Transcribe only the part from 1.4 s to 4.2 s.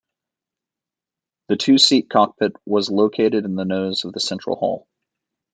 The two-seat cockpit was located in the nose of the